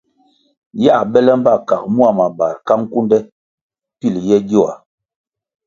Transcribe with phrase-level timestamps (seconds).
[0.83, 3.17] Yā bele mbpa kag mua mabar ka nkunde
[3.99, 4.73] pil ye gyoa.